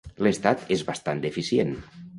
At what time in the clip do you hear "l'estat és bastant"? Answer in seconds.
0.27-1.21